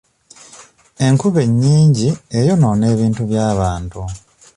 Enkuba 1.05 1.39
ennyingi 1.47 2.09
eyonoona 2.37 2.85
ebintu 2.93 3.21
by'abantu. 3.29 4.01